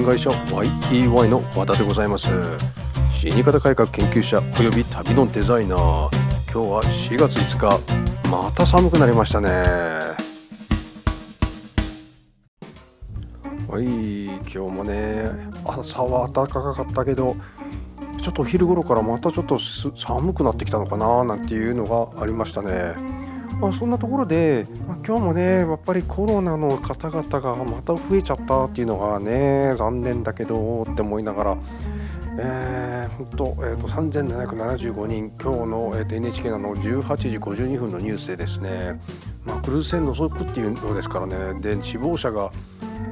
[0.00, 2.28] 新会社 YEY の和田でございます。
[3.12, 6.08] 死に方改革研究者および旅のデザイナー。
[6.50, 7.82] 今日は4月5
[8.24, 8.30] 日。
[8.30, 9.50] また寒くなりましたね。
[13.68, 15.28] はい今日もね
[15.66, 17.36] 朝は暖かかったけど
[18.22, 23.19] ちょっとお昼頃からまたちょっと寒くなってきたのかななんていうのがありましたね。
[23.60, 31.58] まあ、そんなところで、まあ、今日もねやっぱりコロナの方々がまた増えちゃったっていうのがね残念だけどって思いながら。
[32.42, 38.98] えー、ほんと,、えーと、3775人、今日の、えーと、NHK の18時52分のニュースでですね、
[39.44, 42.50] まあ、クルーズ船除くっていうのですからね、で死亡者が、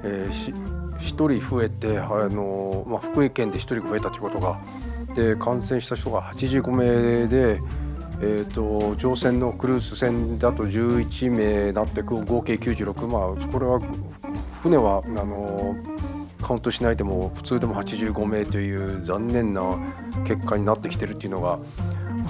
[0.03, 0.55] えー、
[0.99, 4.61] 1人増えて、あのまあ、福井県で1人増えたということが、
[5.15, 7.61] で感染した人が85名で、
[8.21, 13.81] えーと、乗船のクルーズ船だと11名なって合計96まあこれは
[14.63, 15.77] 船はあの
[16.43, 19.79] カウントしないでも普通でも85名という残念な
[20.25, 21.59] 結果になってきてるっていうのが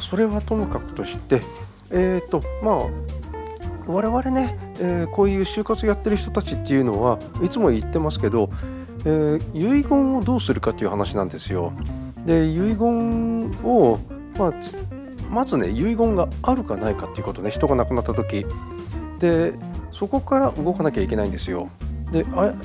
[0.01, 1.43] それはともかくとして
[1.91, 8.51] え、ー、とまあ我々ね、えー、こういう就活やってる人たちっていうのはいつも言ってますけど、
[9.05, 11.73] えー、遺言をどうするかっていう話なんですよ。
[12.27, 13.99] で遺言を、
[14.39, 14.53] まあ、
[15.29, 18.47] まずね遺言があるかないかっていうことね人が亡くなった時
[19.19, 19.53] で
[19.91, 21.69] そこから動かなきゃいけないんですよ。
[22.13, 22.21] で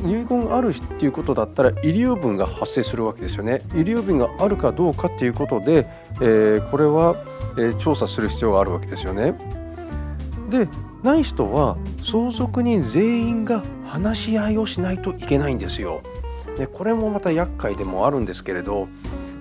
[0.05, 3.61] 遺言があるっていうことだったら遺留分が発生するわけですよね。
[3.75, 5.85] 遺留分があるかどうかっていうことで、
[6.21, 7.15] えー、これは、
[7.57, 9.33] えー、調査する必要があるわけですよね。
[10.49, 10.69] で
[11.03, 16.01] ない人は相続人全員が話し合いをしないといけないんですよ。
[16.57, 18.87] でこれもまた厄介でもあるんですけれど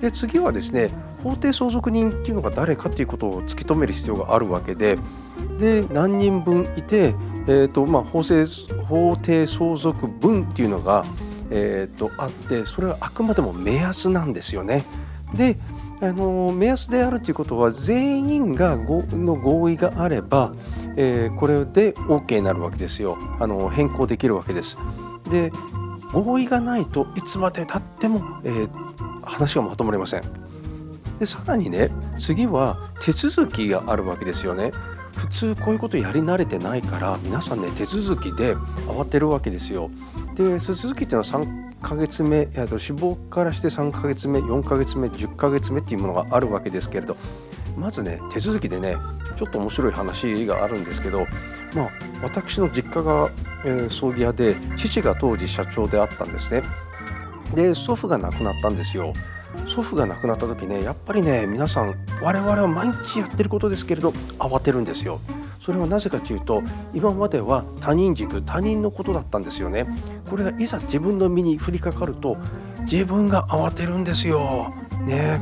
[0.01, 0.91] で次はですね
[1.23, 4.99] 法定相続人っていうのが誰かっていうことを突き止める必要があるわけで
[5.59, 7.15] で何人分いて、
[7.47, 8.45] えーとまあ、法制
[8.89, 11.05] 法定相続分っていうのが、
[11.51, 14.85] えーと、あってそれはあくまでも目安なんですよね。
[15.35, 15.57] で
[16.01, 20.53] あの目安であるということは全員がごの合意があれば、
[20.97, 24.77] えー、これで OK になるわけですよあの変更できるわけです。
[25.31, 25.53] で
[26.13, 28.69] 合意がないといつまでたっても、えー、
[29.23, 30.42] 話がまとまりません。
[31.23, 31.89] でさらにね
[32.19, 34.73] 次は手続きがあるわけですよね。
[35.17, 38.57] 普通こういうことやり慣れてないから皆さんね手続きで
[38.89, 39.89] 慌てるわけですよ。
[40.35, 47.17] で手続きっていうのは3ヶ月目死亡からして3ヶ月目4ヶ月目10ヶ月目っていうものがあるわけですけれど
[47.79, 48.97] まずね手続きでね
[49.39, 51.29] ちょっと面白い話があるんですけど
[51.77, 51.91] まあ
[52.21, 53.31] 私の実家が、
[53.65, 56.63] えー、葬儀屋で父が当時社長であったんですね。
[57.55, 59.13] で祖父が亡くなったんですよ。
[59.73, 65.19] 祖父が亡くなった時ねやっぱりね皆さん我々は毎日やってることですけれど慌てるんですよ。
[65.61, 66.63] それはなぜかというと
[66.93, 69.87] 今までは他人軸他人のことだったんですよね。
[70.29, 72.37] これがいざ自分の身に降りかかると
[72.81, 74.75] 自分が慌てるんですよ。
[75.07, 75.41] ね。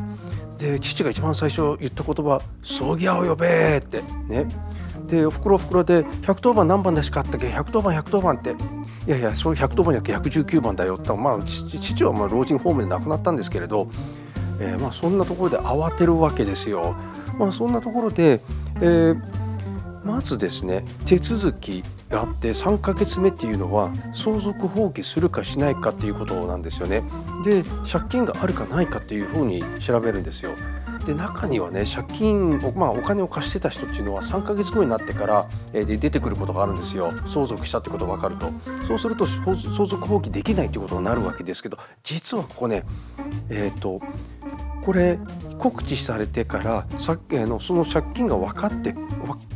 [0.59, 4.47] で父が一番最初言った言葉「葬儀屋を呼べ」ってね。
[5.09, 8.55] でおふくろおふくろで110番何番でしかあったっけ110番110番って
[9.07, 13.89] いやいやそういう110番じゃなくて119番だよってまあ父はまあ老人ホームで亡くなったんですけれど、
[14.61, 16.95] えー、まあそんなところで慌てるわけですよ。
[17.39, 18.41] まあ、そんなところで、
[18.77, 19.21] えー、
[20.05, 27.03] まずですね手続きがあって3ヶ月目っていうのは相続放棄するかしないかっていうことなんですよね。
[27.45, 30.51] で借金があるかないかっていうふうに調べるんですよ。
[31.05, 38.51] で中にはね借金を、まあ、お金を貸してた人っていうのは3ヶ月後になってから、えー、で出てくることがあるんですよ相続したってことが分かると
[38.87, 42.85] そうすると相続放棄できないっていうことになるわけですけど実はここね
[43.49, 44.01] えっ、ー、と
[44.85, 45.19] これ
[45.59, 48.95] 告知されてからさっきのその借金が分かって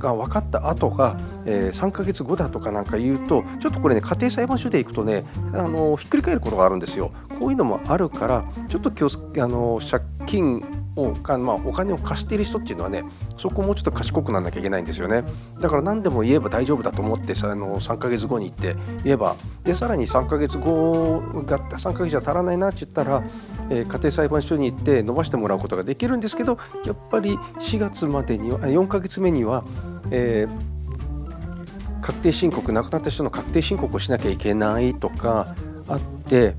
[0.01, 5.25] 分かった後が、えー、3ヶ月後だとかなんか言うとちょっとこれね家庭裁判所で行くとね
[5.55, 7.11] あのひっくり返ることがあるんですよ。
[7.41, 10.63] こういうのもあるからちょっと気をあの借金
[10.97, 13.03] をまあ、お金を貸している人っていうのはね
[13.37, 15.25] そこをもうちょっと賢くならなきゃいけないんですよね。
[15.59, 23.25] だから何でも言えば大丈夫だと思ってさあの3ヶ月後に行って言えばでさらに3ヶ月後が3ヶ月じゃ足らないなって言ったら、
[23.71, 29.65] えー、家庭裁判所に行って伸ばしてもらうことができるんですけどやっぱり4月までには4ヶ月目には、
[30.11, 35.57] えー、確定申告亡くなった人の確定申告をしなきゃいけないとか
[35.89, 36.55] あって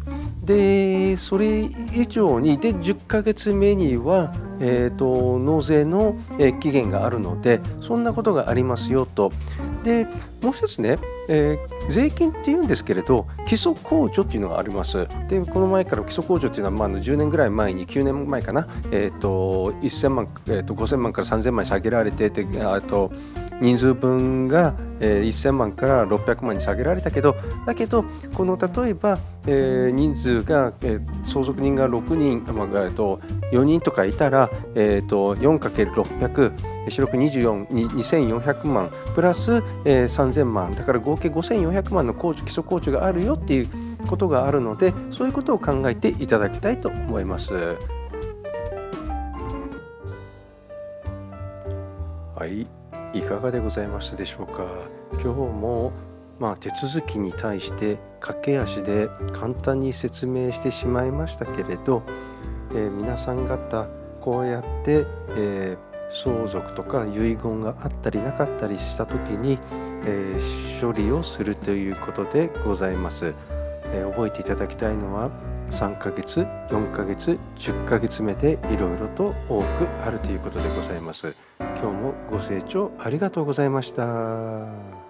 [0.45, 9.31] でそれ以上にで10ヶ月目には、えーと、納税の、え期限があるのでそんなことがありますよと。
[9.83, 10.07] で
[10.41, 10.97] もう一つね、
[11.27, 15.07] えー、税金っていうんですけれど基礎控除っていうのがあります。
[15.27, 23.11] でこの前から基礎控除っていうのは、まあ、10年ぐらい前に9年前かな、えーと、1000万、えーと、5000万から3000万下げられててあと
[23.61, 28.05] 人数分が、えー、1000万から600万に下げられたけどだけど
[28.35, 33.19] この例えば、えー、人数が、えー、相続人が6人、まあえー、と
[33.51, 36.53] 4人とかいたら、えー、と 4×600
[36.89, 40.71] 四六24 2400万プラス、えー、3000万。
[40.71, 43.69] だから合計5400万の控除基礎控除があるよっていう
[44.07, 47.53] ことがあるのでそういうことを考えていただきたいと思います。
[52.35, 52.67] はい。
[53.13, 54.65] いかがでございましたでしょうか？
[55.13, 55.93] 今日も
[56.39, 62.03] まあ、手続きに対して駆け足で簡単に説明してしまいましたけれど、
[62.71, 63.87] えー、皆さん方
[64.21, 65.05] こうやって、
[65.37, 65.77] えー、
[66.09, 69.59] 相続とか遺言があったりなかったりした時に、
[70.05, 73.33] えー、処理をするということでございます、
[73.93, 75.29] え覚えていただきたいのは
[75.69, 85.04] 3ヶ月4ヶ月10ヶ月目でいろいろと多くあるということでございます今日もご清聴ありがとうございました。